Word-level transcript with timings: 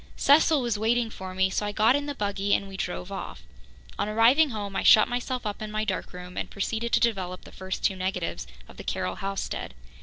Cecil 0.15 0.63
was 0.63 0.79
waiting 0.79 1.11
for 1.11 1.35
me, 1.35 1.51
so 1.51 1.63
I 1.63 1.71
got 1.71 1.95
in 1.95 2.07
the 2.07 2.15
buggy 2.15 2.55
and 2.55 2.67
we 2.67 2.75
drove 2.75 3.11
off. 3.11 3.43
On 3.99 4.09
arriving 4.09 4.49
home 4.49 4.75
I 4.75 4.81
shut 4.81 5.07
myself 5.07 5.45
up 5.45 5.61
in 5.61 5.69
my 5.69 5.85
dark 5.85 6.11
room 6.11 6.37
and 6.37 6.49
proceeded 6.49 6.91
to 6.93 6.99
develop 6.99 7.43
the 7.43 7.51
first 7.51 7.83
two 7.83 7.95
negatives 7.95 8.47
of 8.67 8.77
the 8.77 8.83
Carroll 8.83 9.17
housestead. 9.17 9.73